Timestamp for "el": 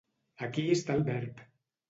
1.01-1.05